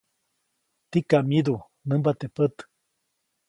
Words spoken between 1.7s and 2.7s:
nämba teʼ pät.